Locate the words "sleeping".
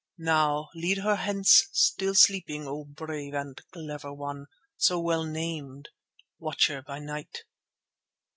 2.15-2.67